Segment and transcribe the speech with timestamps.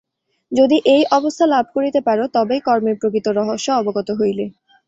[0.51, 4.45] যদি এই অবস্থা লাভ করিতে পার, তবেই কর্মের প্রকৃত রহস্য অবগত হইলে।